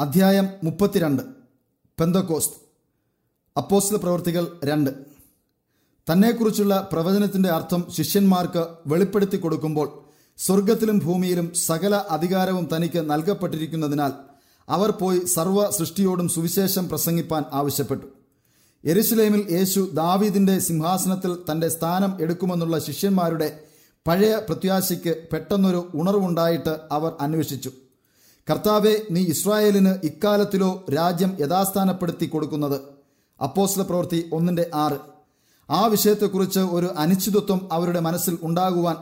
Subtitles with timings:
[0.00, 1.22] അധ്യായം മുപ്പത്തിരണ്ട്.
[2.00, 2.54] പെന്തക്കോസ്ത്.
[3.56, 4.90] അപ്പോസ്റ്റൽ പ്രവർത്തികൾ രണ്ട്.
[6.12, 10.02] തന്നെക്കുറിച്ചുള്ള പ്രവചനത്തിന്റെ അർത്ഥം ശിഷ്യന്മാർക്ക് വെളിപ്പെടുത്തി കൊടുക്കുമ്പോൾ
[10.38, 14.12] സ്വർഗത്തിലും ഭൂമിയിലും സകല അധികാരവും തനിക്ക് നൽകപ്പെട്ടിരിക്കുന്നതിനാൽ
[14.68, 18.06] അവർ പോയി സർവ സൃഷ്ടിയോടും സുവിശേഷം പ്രസംഗിപ്പാൻ ആവശ്യപ്പെട്ടു.
[18.84, 23.58] എരുസലേമിൽ യേശു ദാവീദിന്റെ സിംഹാസനത്തിൽ തന്റെ സ്ഥാനം എടുക്കുമെന്നുള്ള ശിഷ്യന്മാരുടെ
[24.06, 27.72] പഴയ പ്രത്യാശയ്ക്ക് പെട്ടെന്നൊരു ഉണർവുണ്ടായിട്ട് അവർ അന്വേഷിച്ചു.
[28.50, 32.80] കർത്താവെ നീ ഇസ്രായേലിന് ഇക്കാലത്തിലോ രാജ്യം യഥാസ്ഥാനപ്പെടുത്തി കൊടുക്കുന്നത്.
[33.42, 34.98] അപ്പോസ്ല പ്രവൃത്തി ഒന്നിന്റെ ആറ്.
[35.70, 38.96] ആ വിഷയത്തെക്കുറിച്ച് ഒരു അനിശ്ചിതത്വം അവരുടെ മനസ്സിൽ ഉണ്ടാകുവാൻ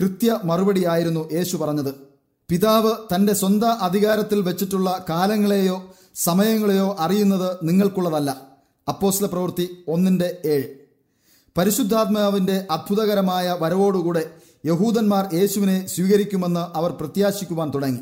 [0.00, 1.94] കൃത്യ മറുപടിയായിരുന്നു യേശു പറഞ്ഞത്.
[2.48, 8.40] പിതാവ് തന്റെ സ്വന്ത അധികാരത്തിൽ വെച്ചിട്ടുള്ള കാലങ്ങളെയോ സമയങ്ങളെയോ അറിയുന്നത് നിങ്ങൾക്കുള്ളതല്ല.
[8.88, 10.74] അപ്പോസ്ല പ്രവൃത്തി ഒന്നിന്റെ ഏഴ്.
[11.58, 14.30] പരിശുദ്ധാത്മാവിന്റെ അത്ഭുതകരമായ വരവോടുകൂടെ
[14.66, 17.98] യഹൂദന്മാർ യേശുവിനെ സ്വീകരിക്കുമെന്ന് അവർ പ്രത്യാശിക്കുവാൻ തുടങ്ങി.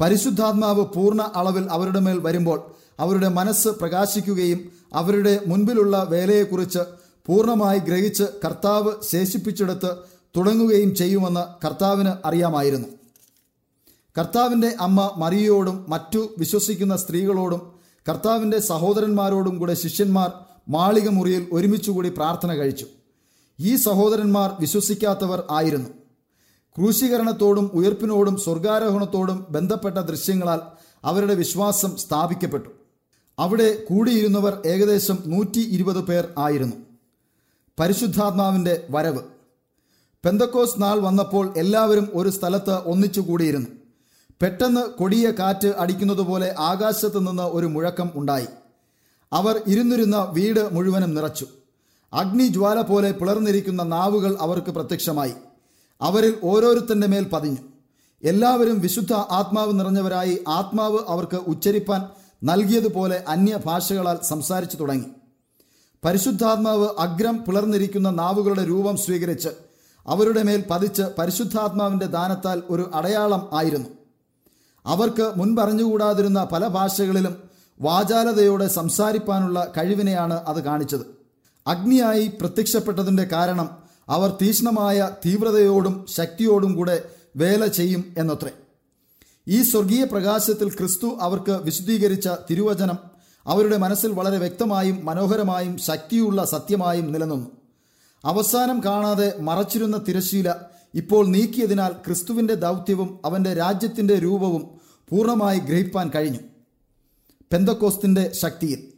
[0.00, 2.62] പരിശുദ്ധാത്മാവ് പൂർണ അളവിൽ അവരുടെ മേൽ വരുമ്പോൾ
[3.00, 6.78] അവരുടെ മനസ്സ് പ്രകാശിക്കുകയും അവരുടെ മുൻപിലുള്ള വേലയെക്കുറിച്ച്
[7.26, 9.90] പൂർണമായി ഗ്രഹിച്ച് കർത്താവ് ശേഷിപ്പിച്ചെടുത്ത്
[10.36, 12.88] തുടങ്ങുകയും ചെയ്യുമെന്ന് കർത്താവിന് അറിയാമായിരുന്നു.
[14.18, 17.72] കർത്താവിന്റെ അമ്മ മറിയയോടും മറ്റു വിശ്വസിക്കുന്ന സ്ത്രീകളോടും
[18.08, 20.32] കർത്താവിന്റെ സഹോദരന്മാരോടും കൂടെ ശിഷ്യന്മാർ
[20.68, 22.86] മാളിക മുറിയിൽ ഒരുമിച്ചുകൂടി പ്രാർത്ഥന കഴിച്ചു.
[23.60, 25.99] ഈ സഹോദരന്മാർ വിശ്വസിക്കാത്തവർ ആയിരുന്നു.
[26.78, 30.60] ക്രൂശീകരണത്തോടും ഉയർപ്പിനോടും സ്വർഗാരോഹണത്തോടും ബന്ധപ്പെട്ട ദൃശ്യങ്ങളാൽ
[31.04, 32.68] അവരുടെ വിശ്വാസം സ്ഥാപിക്കപ്പെട്ടു.
[33.38, 36.76] അവിടെ കൂടിയിരുന്നവർ ഏകദേശം നൂറ്റി ഇരുപത് പേർ ആയിരുന്നു.
[37.80, 39.18] പരിശുദ്ധാത്മാവിന്റെ വരവ്.
[40.24, 43.66] പെന്തക്കോസ് നാൾ വന്നപ്പോൾ എല്ലാവരും ഒരു സ്ഥലത്ത് ഒന്നിച്ചു കൂടിയിരുന്നു.
[44.42, 48.46] പെട്ടെന്ന് കൊടിയ കാറ്റ് അടിക്കുന്നതുപോലെ ആകാശത്ത് നിന്ന് ഒരു മുഴക്കം ഉണ്ടായി.
[49.32, 51.46] അവർ ഇരുന്നിരുന്ന വീട് മുഴുവനും നിറച്ചു.
[52.12, 55.34] അഗ്നിജ്വാല പോലെ പിളർന്നിരിക്കുന്ന നാവുകൾ അവർക്ക് പ്രത്യക്ഷമായി.
[56.02, 57.58] അവരിൽ ഓരോരുത്തന്റെ മേൽ പതിഞ്ഞു.
[58.24, 62.06] എല്ലാവരും വിശുദ്ധ ആത്മാവ് നിറഞ്ഞവരായി ആത്മാവ് അവർക്ക് ഉച്ചരിപ്പാൻ
[62.44, 65.04] നൽകിയതുപോലെ അന്യഭാഷകളാൽ സംസാരിച്ചു തുടങ്ങി.
[66.04, 69.48] പരിശുദ്ധാത്മാവ് അഗ്രം പിളർന്നിരിക്കുന്ന നാവുകളുടെ രൂപം സ്വീകരിച്ച്
[70.06, 73.88] അവരുടെ മേൽ പതിച്ച് പരിശുദ്ധാത്മാവിന്റെ ദാനത്താൽ ഒരു അടയാളം ആയിരുന്നു.
[74.86, 77.36] അവർക്ക് മുൻപറിഞ്ഞുകൂടാതിരുന്ന പല ഭാഷകളിലും
[77.80, 81.00] വാചാലതയോടെ സംസാരിപ്പാനുള്ള കഴിവിനെയാണ് അത് കാണിച്ചത്.
[81.66, 87.02] അഗ്നിയായി പ്രത്യക്ഷപ്പെട്ടതിന്റെ കാരണം അവർ തീക്ഷ്ണമായ തീവ്രതയോടും ശക്തിയോടും കൂടെ
[87.36, 88.50] വേല ചെയ്യും എന്നത്രേ.
[89.48, 92.98] ഈ സ്വർഗീയ പ്രകാശത്തിൽ ക്രിസ്തു അവർക്ക് വിശദീകരിച്ച തിരുവചനം
[93.46, 97.50] അവരുടെ മനസ്സിൽ വളരെ വ്യക്തമായും മനോഹരമായും ശക്തിയുള്ള സത്യമായും നിലനിന്നു.
[98.24, 100.54] അവസാനം കാണാതെ മറച്ചിരുന്ന തിരശീല
[100.94, 104.68] ഇപ്പോൾ നീക്കിയതിനാൽ ക്രിസ്തുവിന്റെ ദൗത്യവും അവന്റെ രാജ്യത്തിന്റെ രൂപവും
[105.08, 106.38] പൂർണമായി ഗ്രഹിപ്പാൻ കഴിഞ്ഞു.
[107.52, 108.92] പെന്തക്കോസ്തിന്റെ ശക്തിയിൽ.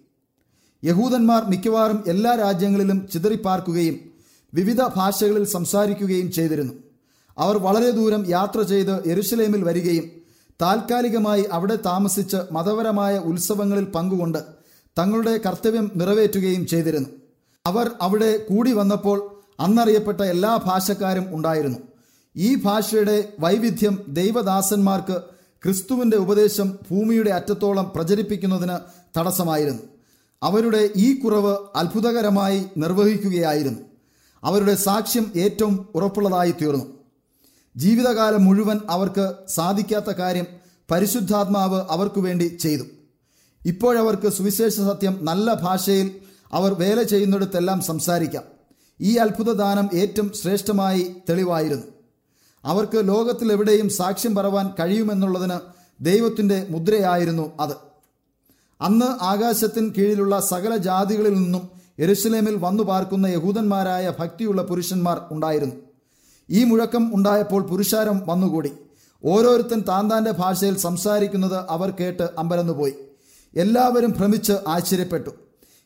[0.84, 4.11] യഹൂദന്മാർ മിക്കവാറും എല്ലാ രാജ്യങ്ങളിലും ചിതറിപ്പാർക്കുകയും
[4.54, 6.72] വിവിധ ഭാഷകളിൽ സംസാരിക്കുകയും ചെയ്തിരുന്നു.
[7.38, 10.10] അവർ വളരെ ദൂരം യാത്ര ചെയ്ത് എരുസലേമിൽ വരികയും
[10.62, 14.38] താൽക്കാലികമായി അവിടെ താമസിച്ച് മതപരമായ ഉത്സവങ്ങളിൽ പങ്കുകൊണ്ട്
[14.98, 17.08] തങ്ങളുടെ കർത്തവ്യം നിറവേറ്റുകയും ചെയ്തിരുന്നു.
[17.66, 21.78] അവർ അവിടെ കൂടി വന്നപ്പോൾ അന്നറിയപ്പെട്ട എല്ലാ ഭാഷക്കാരും ഉണ്ടായിരുന്നു.
[22.36, 25.22] ഈ ഭാഷയുടെ വൈവിധ്യം ദൈവദാസന്മാർക്ക്
[25.64, 28.76] ക്രിസ്തുവിന്റെ ഉപദേശം ഭൂമിയുടെ അറ്റത്തോളം പ്രചരിപ്പിക്കുന്നതിന്
[29.18, 29.82] തടസ്സമായിരുന്നു.
[30.42, 33.91] അവരുടെ ഈ കുറവ് അത്ഭുതകരമായി നിർവഹിക്കുകയായിരുന്നു.
[34.44, 36.84] അവരുടെ സാക്ഷ്യം ഏറ്റവും ഉറപ്പുള്ളതായി തീർന്നു.
[37.76, 40.46] ജീവിതകാലം മുഴുവൻ അവർക്ക് സാധിക്കാത്ത കാര്യം
[40.90, 42.82] പരിശുദ്ധാത്മാവ് അവർക്കു വേണ്ടി ചെയ്തു.
[43.66, 46.20] ഇപ്പോഴവർക്ക് സുവിശേഷ സത്യം നല്ല ഭാഷയിൽ
[46.52, 48.42] അവർ വേല ചെയ്യുന്നിടത്തെല്ലാം സംസാരിക്കാം.
[49.00, 51.86] ഈ അത്ഭുതദാനം ഏറ്റവും ശ്രേഷ്ഠമായി തെളിവായിരുന്നു.
[52.64, 55.58] അവർക്ക് ലോകത്തിലെവിടെയും സാക്ഷ്യം പറവാൻ കഴിയുമെന്നുള്ളതിന്
[56.00, 57.72] ദൈവത്തിന്റെ മുദ്രയായിരുന്നു അത്.
[58.80, 65.74] അന്ന് ആകാശത്തിന് കീഴിലുള്ള സകല ജാതികളിൽ നിന്നും എരുസലേമിൽ വന്നു പാർക്കുന്ന യഹൂദന്മാരായ ഭക്തിയുള്ള പുരുഷന്മാർ ഉണ്ടായിരുന്നു.
[66.50, 68.72] ഈ മുഴക്കം ഉണ്ടായപ്പോൾ പുരുഷാരം വന്നുകൂടി.
[69.24, 72.94] ഓരോരുത്തൻ താന്താന്റെ ഭാഷയിൽ സംസാരിക്കുന്നത് അവർ കേട്ട് അമ്പരന്നുപോയി.
[73.56, 75.30] എല്ലാവരും ഭ്രമിച്ച് ആശ്ചര്യപ്പെട്ടു.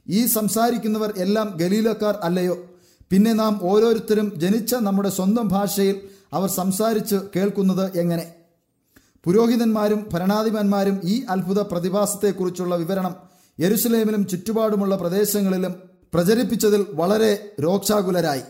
[0.09, 2.57] ഈ സംസാരിക്കുന്നവർ എല്ലാം ഗലീലക്കാർ അല്ലയോ?
[3.11, 6.01] പിന്നെ നാം ഓരോരുത്തരും ജനിച്ച നമ്മുടെ സ്വന്തം ഭാഷയിൽ
[6.33, 8.35] അവർ സംസാരിച്ച് കേൾക്കുന്നത് എങ്ങനെ?
[9.25, 13.15] പുരോഹിതന്മാരും ഭരണാധിപന്മാരും ഈ അത്ഭുത പ്രതിഭാസത്തെക്കുറിച്ചുള്ള വിവരണം
[13.61, 15.75] യെരുസലേമിലും ചുറ്റുപാടുമുള്ള പ്രദേശങ്ങളിലും
[16.15, 18.41] പ്രചരിപ്പിച്ചതിൽ വളരെ രോക്ഷാകുലരായി.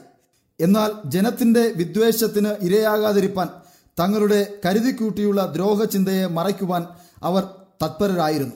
[0.60, 3.48] എന്നാൽ ജനത്തിന്റെ വിദ്വേഷത്തിന് ഇരയാകാതിരിപ്പാൻ
[4.00, 6.86] തങ്ങളുടെ കരുതിക്കൂട്ടിയുള്ള ദ്രോഹചിന്തയെ മറയ്ക്കുവാൻ
[7.22, 7.42] അവർ
[7.84, 8.54] തത്പരരായിരുന്നു.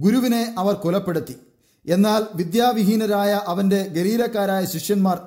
[0.00, 1.36] ഗുരുവിനെ അവർ കൊലപ്പെടുത്തി.
[1.86, 5.18] എന്നാൽ വിദ്യാവിഹീനരായ അവന്റെ ഗരീരക്കാരായ ശിഷ്യന്മാർ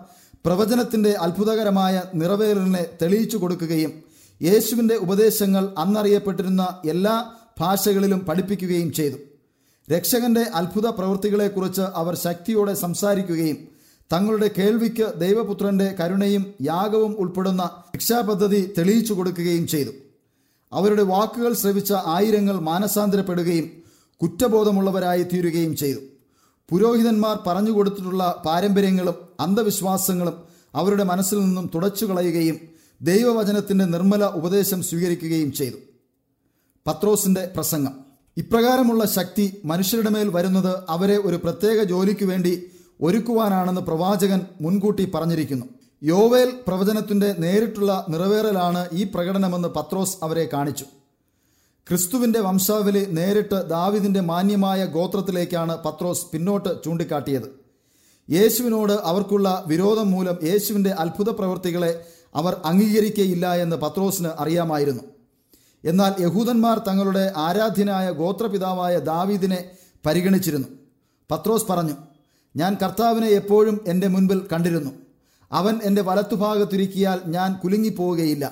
[0.45, 4.03] പ്രവചനത്തിന്റെ അത്ഭുതകരമായ നിറവേറലിനെ തെളിയിച്ചു കൊടുക്കുകയും
[4.41, 9.15] യേശുവിന്റെ ഉപദേശങ്ങൾ അന്നറിയപ്പെട്ടിരുന്ന എല്ലാ ഭാഷകളിലും പഠിപ്പിക്കുകയും ചെയ്തു.
[9.91, 13.57] രക്ഷകന്റെ അത്ഭുത പ്രവൃത്തികളെക്കുറിച്ച് അവർ ശക്തിയോടെ സംസാരിക്കുകയും
[14.13, 19.91] തങ്ങളുടെ കേൾവിക്ക് ദൈവപുത്രന്റെ കരുണയും യാഗവും ഉൾപ്പെടുന്ന ശിക്ഷാപദ്ധതി തെളിയിച്ചു കൊടുക്കുകയും ചെയ്തു.
[20.73, 23.83] അവരുടെ വാക്കുകൾ ശ്രവിച്ച ആയിരങ്ങൾ മാനസാന്തരപ്പെടുകയും
[24.21, 25.99] കുറ്റബോധമുള്ളവരായി തീരുകയും ചെയ്തു.
[26.69, 30.43] പുരോഹിതന്മാർ പറഞ്ഞു കൊടുത്തിട്ടുള്ള പാരമ്പര്യങ്ങളും അന്ധവിശ്വാസങ്ങളും
[30.75, 32.59] അവരുടെ മനസ്സിൽ നിന്നും തുടച്ചു കളയുകയും
[33.01, 35.75] ദൈവവചനത്തിന്റെ നിർമ്മല ഉപദേശം സ്വീകരിക്കുകയും ചെയ്തു.
[36.87, 38.06] പത്രോസിന്റെ പ്രസംഗം.
[38.37, 42.63] ഇപ്രകാരമുള്ള ശക്തി മനുഷ്യരുടെ മേൽ വരുന്നത് അവരെ ഒരു പ്രത്യേക ജോലിക്ക് വേണ്ടി
[43.01, 45.65] ഒരുക്കുവാനാണെന്ന് പ്രവാചകൻ മുൻകൂട്ടി പറഞ്ഞിരിക്കുന്നു.
[46.03, 50.85] യോവേൽ പ്രവചനത്തിന്റെ നേരിട്ടുള്ള നിറവേറലാണ് ഈ പ്രകടനമെന്ന് പത്രോസ് അവരെ കാണിച്ചു.
[51.89, 57.49] ക്രിസ്തുവിന്റെ വംശാവലി നേരിട്ട് ദാവിദിന്റെ മാന്യമായ ഗോത്രത്തിലേക്കാണ് പത്രോസ് പിന്നോട്ട് ചൂണ്ടിക്കാട്ടിയത്.
[58.29, 62.05] യേശുവിനോട് അവർക്കുള്ള വിരോധം മൂലം യേശുവിന്റെ അത്ഭുത പ്രവൃത്തികളെ
[62.35, 65.03] അവർ അംഗീകരിക്കുകയില്ല എന്ന് പത്രോസിന് അറിയാമായിരുന്നു.
[65.87, 69.69] എന്നാൽ യഹൂദന്മാർ തങ്ങളുടെ ആരാധ്യനായ ഗോത്രപിതാവായ ദാവീദിനെ
[70.05, 70.67] പരിഗണിച്ചിരുന്നു.
[71.31, 71.93] പത്രോസ് പറഞ്ഞു
[72.55, 74.91] ഞാൻ കർത്താവിനെ എപ്പോഴും എന്റെ മുൻപിൽ കണ്ടിരുന്നു.
[75.51, 78.51] അവൻ എന്റെ വലത്തുഭാഗത്തിരിക്കിയാൽ ഞാൻ കുലുങ്ങിപ്പോവുകയില്ല.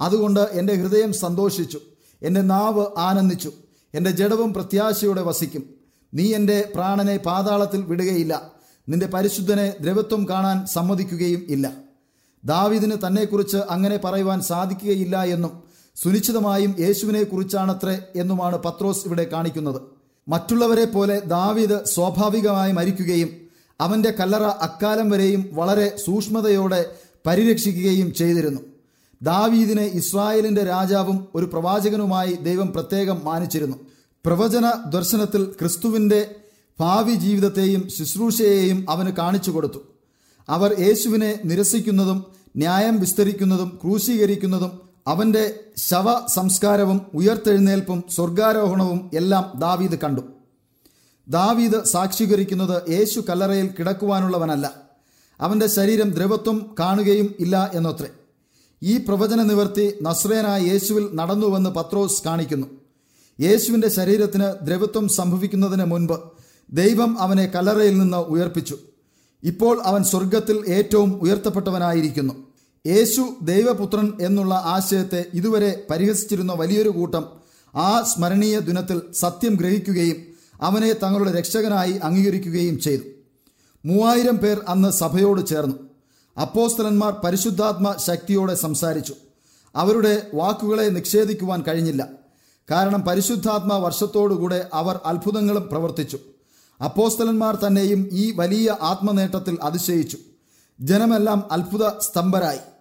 [0.00, 1.80] അതുകൊണ്ട് എന്റെ ഹൃദയം സന്തോഷിച്ചു.
[2.22, 3.52] എന്റെ നാവ് ആനന്ദിച്ചു.
[3.94, 5.64] എന്റെ ജഡവും പ്രത്യാശയോടെ വസിക്കും.
[6.14, 8.50] നീ എന്റെ പ്രാണനെ പാതാളത്തിൽ വിടുകയില്ല.
[8.88, 11.72] നിന്റെ പരിശുദ്ധനെ ദ്രവത്വം കാണാൻ സമ്മതിക്കുകയും ഇല്ല.
[12.44, 19.80] ദാവിദിന് തന്നെക്കുറിച്ച് അങ്ങനെ പറയുവാൻ സാധിക്കുകയില്ല എന്നും സുനിശ്ചിതമായും യേശുവിനെ കുറിച്ചാണത്രേ എന്നുമാണ് പത്രോസ് ഇവിടെ കാണിക്കുന്നത്.
[20.28, 23.28] മറ്റുള്ളവരെ പോലെ ദാവീദ് സ്വാഭാവികമായി മരിക്കുകയും
[23.80, 26.94] അവന്റെ കല്ലറ അക്കാലം വരെയും വളരെ സൂക്ഷ്മതയോടെ
[27.26, 28.60] പരിരക്ഷിക്കുകയും ചെയ്തിരുന്നു.
[29.22, 33.76] ദാവീദിനെ ഇസ്രായേലിന്റെ രാജാവും ഒരു പ്രവാചകനുമായി ദൈവം പ്രത്യേകം മാനിച്ചിരുന്നു.
[34.26, 36.34] പ്രവചന ദർശനത്തിൽ ക്രിസ്തുവിന്റെ
[36.80, 39.78] ഭാവി ജീവിതത്തെയും ശുശ്രൂഷയെയും അവന് കാണിച്ചു കൊടുത്തു.
[40.48, 42.24] അവർ യേശുവിനെ നിരസിക്കുന്നതും
[42.56, 50.20] ന്യായം വിസ്തരിക്കുന്നതും ക്രൂശീകരിക്കുന്നതും അവന്റെ ശവ സംസ്കാരവും ഉയർത്തെഴുന്നേൽപ്പും സ്വർഗാരോഹണവും എല്ലാം ദാവീദ് കണ്ടു.
[51.28, 54.80] ദാവീദ് സാക്ഷീകരിക്കുന്നത് യേശു കല്ലറയിൽ കിടക്കുവാനുള്ളവനല്ല.
[55.40, 58.06] അവന്റെ ശരീരം ദ്രവത്വം കാണുകയും ഇല്ല എന്നത്രേ.
[58.82, 62.66] ഈ പ്രവചന നിവർത്തി നസ്രേനായ യേശുവിൽ നടന്നുവെന്ന് പത്രോസ് കാണിക്കുന്നു.
[63.40, 66.20] യേശുവിന്റെ ശരീരത്തിന് ദ്രവത്വം സംഭവിക്കുന്നതിന് മുൻപ്
[66.72, 68.78] ദൈവം അവനെ കല്ലറയിൽ നിന്ന് ഉയർപ്പിച്ചു.
[69.42, 72.51] ഇപ്പോൾ അവൻ സ്വർഗത്തിൽ ഏറ്റവും ഉയർത്തപ്പെട്ടവനായിരിക്കുന്നു.
[72.86, 77.24] യേശു ദൈവപുത്രൻ എന്നുള്ള ആശയത്തെ ഇതുവരെ പരിഹസിച്ചിരുന്ന വലിയൊരു കൂട്ടം
[77.74, 80.16] ആ സ്മരണീയ ദിനത്തിൽ സത്യം ഗ്രഹിക്കുകയും
[80.62, 83.02] അവനെ തങ്ങളുടെ രക്ഷകനായി അംഗീകരിക്കുകയും ചെയ്തു.
[83.84, 85.76] മൂവായിരം പേർ അന്ന് സഭയോട് ചേർന്നു.
[86.40, 89.14] അപ്പോസ്തലന്മാർ പരിശുദ്ധാത്മ ശക്തിയോടെ സംസാരിച്ചു.
[89.76, 92.08] അവരുടെ വാക്കുകളെ നിഷേധിക്കുവാൻ കഴിഞ്ഞില്ല.
[92.70, 96.18] കാരണം പരിശുദ്ധാത്മ വർഷത്തോടുകൂടെ അവർ അത്ഭുതങ്ങളും പ്രവർത്തിച്ചു.
[96.84, 100.18] അപ്പോസ്തലന്മാർ തന്നെയും ഈ വലിയ ആത്മനേട്ടത്തിൽ അതിശയിച്ചു.
[100.80, 102.71] ജനമെല്ലാം അത്ഭുത സ്തംഭരായി.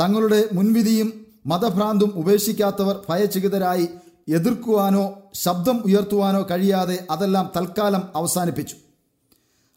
[0.00, 3.88] തങ്ങളുടെ മുൻവിധിയും മതഭ്രാന്തും ഉപേക്ഷിക്കാത്തവർ ഭയചകിതരായി
[4.28, 8.76] എതിർക്കുവാനോ ശബ്ദം ഉയർത്തുവാനോ കഴിയാതെ അതെല്ലാം തൽക്കാലം അവസാനിപ്പിച്ചു.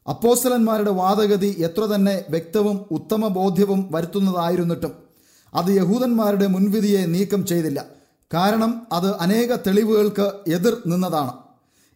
[0.10, 4.94] അപ്പോസ്തലന്മാരുടെ വാദഗതി എത്ര തന്നെ വ്യക്തവും ഉത്തമ ബോധ്യവും വരുത്തുന്നതായിരുന്നിട്ടും
[5.54, 7.86] അത് യഹൂദന്മാരുടെ മുൻവിധിയെ നീക്കം ചെയ്തില്ല.
[8.34, 11.34] കാരണം അത് അനേക തെളിവുകൾക്ക് എതിർ നിന്നതാണ്.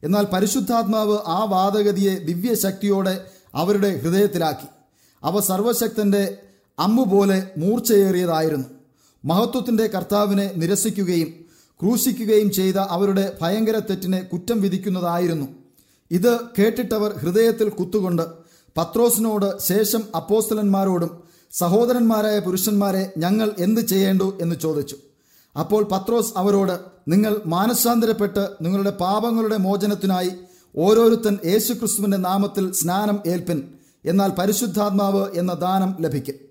[0.04, 3.26] എന്നാൽ പരിശുദ്ധാത്മാവ് ആ വാദഗതിയെ ദിവ്യശക്തിയോടെ
[3.56, 4.68] അവരുടെ ഹൃദയത്തിലാക്കി.
[5.24, 6.38] അവ സർവശക്തന്റെ
[6.80, 8.66] അമ്പ് പോലെ മൂർച്ചയേറിയതായിരുന്നു.
[9.26, 11.28] മഹത്വത്തിന്റെ കർത്താവിനെ നിരസിക്കുകയും
[11.82, 15.48] ക്രൂശിക്കുകയും ചെയ്ത അവരുടെ ഭയങ്കര തെറ്റിനെ കുറ്റം വിധിക്കുന്നതായിരുന്നു.
[16.12, 18.22] ഇത് കേട്ടിട്ടവർ ഹൃദയത്തിൽ കുത്തുകൊണ്ട്
[18.78, 24.98] പത്രോസിനോട് ശേഷം അപ്പോസ്തലന്മാരോടും സഹോദരന്മാരായ പുരുഷന്മാരെ ഞങ്ങൾ എന്ത് ചെയ്യേണ്ടു എന്ന് ചോദിച്ചു.
[25.60, 30.32] അപ്പോൾ പത്രോസ് അവരോട് നിങ്ങൾ മാനസാന്തരപ്പെട്ട് നിങ്ങളുടെ പാപങ്ങളുടെ മോചനത്തിനായി
[30.78, 33.64] ഓരോരുത്തൻ യേശുക്രിസ്തുവിന്റെ നാമത്തിൽ സ്നാനം ഏൽപ്പിൻ
[34.06, 36.51] എന്നാൽ പരിശുദ്ധാത്മാവ് എന്ന ദാനം ലഭിക്കും.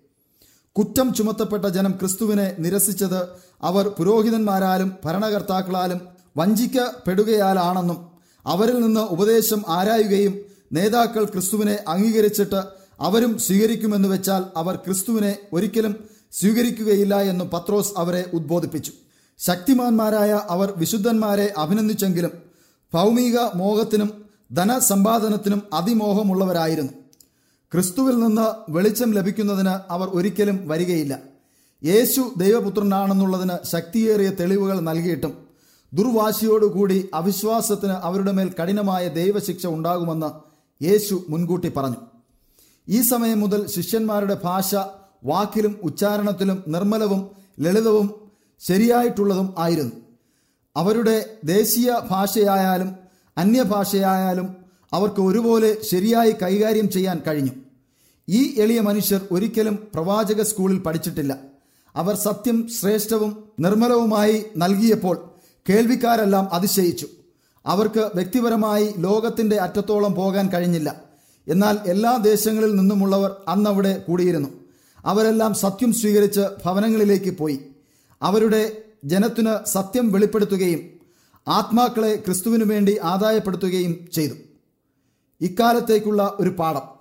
[0.77, 3.21] കുറ്റം ചുമത്തപ്പെട്ട ജനം ക്രിസ്തുവിനെ നിരസിച്ചത്
[3.63, 6.01] അവർ പുരോഹിതന്മാരാലും ഭരണകർത്താക്കളാലും
[6.37, 7.99] വഞ്ചിക്കപ്പെടുകയാലാണെന്നും
[8.47, 10.35] അവരിൽ നിന്ന് ഉപദേശം ആരായുകയും
[10.73, 12.61] നേതാക്കൾ ക്രിസ്തുവിനെ അംഗീകരിച്ചിട്ട്
[13.01, 15.95] അവരും സ്വീകരിക്കുമെന്ന് വെച്ചാൽ അവർ ക്രിസ്തുവിനെ ഒരിക്കലും
[16.33, 18.93] സ്വീകരിക്കുകയില്ല എന്നും പത്രോസ് അവരെ ഉദ്ബോധിപ്പിച്ചു.
[19.39, 22.33] ശക്തിമാന്മാരായ അവർ വിശുദ്ധന്മാരെ അഭിനന്ദിച്ചെങ്കിലും
[22.93, 24.11] ഭൗമിക മോഹത്തിനും
[24.53, 26.93] ധനസമ്പാദനത്തിനും അതിമോഹമുള്ളവരായിരുന്നു.
[27.75, 31.19] ക്രിസ്തുവിൽ നിന്ന് വെളിച്ചം ലഭിക്കുന്നതിന് അവർ ഒരിക്കലും വരികയില്ല.
[31.85, 35.33] യേശു ദൈവപുത്രനാണെന്നുള്ളതിന് ശക്തിയേറിയ തെളിവുകൾ നൽകിയിട്ടും
[35.95, 40.31] ദുർവാശിയോടുകൂടി അവിശ്വാസത്തിന് അവരുടെ മേൽ കഠിനമായ ദൈവശിക്ഷ ഉണ്ടാകുമെന്ന്
[40.85, 41.97] യേശു മുൻകൂട്ടി പറഞ്ഞു.
[42.89, 44.75] ഈ സമയം മുതൽ ശിഷ്യന്മാരുടെ ഭാഷ
[45.25, 48.11] വാക്കിലും ഉച്ചാരണത്തിലും നിർമ്മലവും ലളിതവും
[48.61, 49.93] ശരിയായിട്ടുള്ളതും ആയിരുന്നു.
[50.77, 52.91] അവരുടെ ദേശീയ ഭാഷയായാലും
[53.39, 54.60] അന്യഭാഷയായാലും
[54.93, 57.51] അവർക്ക് ഒരുപോലെ ശരിയായി കൈകാര്യം ചെയ്യാൻ കഴിഞ്ഞു.
[58.29, 61.39] ഈ എളിയ മനുഷ്യർ ഒരിക്കലും പ്രവാചക സ്കൂളിൽ പഠിച്ചിട്ടില്ല.
[61.97, 65.31] അവർ സത്യം ശ്രേഷ്ഠവും നിർമ്മലവുമായി നൽകിയപ്പോൾ
[65.69, 67.09] കേൾവിക്കാരെല്ലാം അതിശയിച്ചു.
[67.67, 71.01] അവർക്ക് വ്യക്തിപരമായി ലോകത്തിന്റെ അറ്റത്തോളം പോകാൻ കഴിഞ്ഞില്ല.
[71.49, 74.49] എന്നാൽ എല്ലാ ദേശങ്ങളിൽ നിന്നുമുള്ളവർ അന്നവിടെ കൂടിയിരുന്നു.
[75.05, 77.61] അവരെല്ലാം സത്യം സ്വീകരിച്ച് ഭവനങ്ങളിലേക്ക് പോയി.
[78.23, 80.81] അവരുടെ ജനത്തിന് സത്യം വെളിപ്പെടുത്തുകയും
[81.49, 84.35] ആത്മാക്കളെ ക്രിസ്തുവിനു വേണ്ടി ആദായപ്പെടുത്തുകയും ചെയ്തു.
[85.41, 87.01] ഇക്കാലത്തേക്കുള്ള ഒരു പാഠം.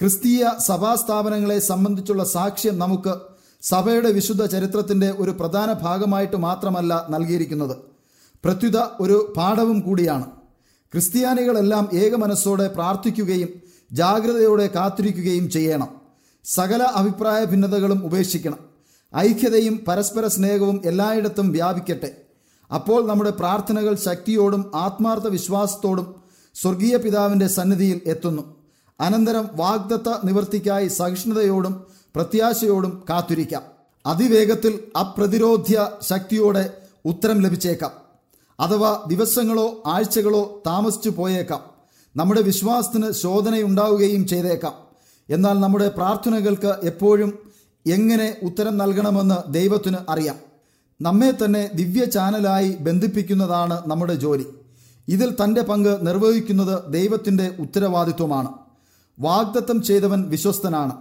[0.00, 3.14] ക്രിസ്തീയ സഭാസ്ഥാപനങ്ങളെ സംബന്ധിച്ചുള്ള സാക്ഷ്യം നമുക്ക്
[3.62, 7.76] സഭയുടെ വിശുദ്ധ ചരിത്രത്തിന്റെ ഒരു പ്രധാന ഭാഗമായിട്ട് മാത്രമല്ല നൽകിയിരിക്കുന്നത്.
[8.44, 10.24] പ്രത്യുത ഒരു പാഠവും കൂടിയാണ്.
[10.92, 13.48] ക്രിസ്ത്യാനികളെല്ലാം ഏകമനസ്സോടെ പ്രാർത്ഥിക്കുകയും
[13.92, 15.88] ജാഗ്രതയോടെ കാത്തിരിക്കുകയും ചെയ്യണം.
[16.44, 18.58] സകല അഭിപ്രായ ഭിന്നതകളും ഉപേക്ഷിക്കണം.
[19.16, 22.16] ഐക്യതയും പരസ്പര സ്നേഹവും എല്ലായിടത്തും വ്യാപിക്കട്ടെ.
[22.74, 26.25] അപ്പോൾ നമ്മുടെ പ്രാർത്ഥനകൾ ശക്തിയോടും ആത്മാർത്ഥ വിശ്വാസത്തോടും
[26.62, 28.56] സ്വർഗീയ പിതാവിന്റെ സന്നിധിയിൽ എത്തുന്നു.
[29.00, 33.62] അനന്തരം വാഗ്ദത്ത നിവർത്തിക്കായി സഹിഷ്ണുതയോടും പ്രത്യാശയോടും കാത്തിരിക്കാം.
[34.06, 36.72] അതിവേഗത്തിൽ അപ്രതിരോധ്യ ശക്തിയോടെ
[37.04, 37.90] ഉത്തരം ലഭിച്ചേക്കാം.
[38.60, 41.60] അഥവാ ദിവസങ്ങളോ ആഴ്ചകളോ താമസിച്ചു പോയേക്കാം.
[42.16, 44.72] നമ്മുടെ വിശ്വാസത്തിന് ശോധനയുണ്ടാവുകയും ചെയ്തേക്കാം.
[45.30, 47.38] എന്നാൽ നമ്മുടെ പ്രാർത്ഥനകൾക്ക് എപ്പോഴും
[47.86, 50.36] എങ്ങനെ ഉത്തരം നൽകണമെന്ന് ദൈവത്തിന് അറിയാം.
[51.00, 54.46] നമ്മെ തന്നെ ദിവ്യ ചാനലായി ബന്ധിപ്പിക്കുന്നതാണ് നമ്മുടെ ജോലി.
[55.08, 58.48] ഇതിൽ തന്റെ പങ്ക് നിർവഹിക്കുന്നത് ദൈവത്തിന്റെ ഉത്തരവാദിത്വമാണ്.
[59.20, 60.92] വാഗ്ദത്തം ചെയ്തവൻ വിശ്വസ്തനാണ്.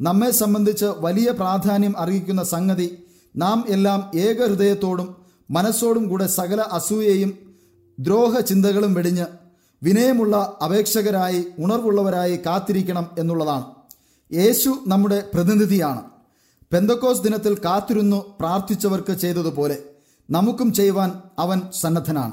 [0.00, 2.98] നമ്മെ സംബന്ധിച്ച് വലിയ പ്രാധാന്യം അറിയിക്കുന്ന സംഗതി
[3.36, 5.16] നാം എല്ലാം ഏകഹൃദയത്തോടും
[5.50, 7.38] മനസ്സോടും കൂടെ സകല അസൂയയും
[8.00, 9.24] ദ്രോഹ ചിന്തകളും വെടിഞ്ഞ്
[9.82, 13.64] വിനയമുള്ള അപേക്ഷകരായി ഉണർവുള്ളവരായി കാത്തിരിക്കണം എന്നുള്ളതാണ്.
[14.32, 16.00] യേശു നമ്മുടെ പ്രതിനിധിയാണ്.
[16.72, 19.78] പെന്തക്കോസ് ദിനത്തിൽ കാത്തിരുന്നു പ്രാർത്ഥിച്ചവർക്ക് ചെയ്തതുപോലെ
[20.30, 22.32] നമുക്കും ചെയ്യുവാൻ അവൻ സന്നദ്ധനാണ്.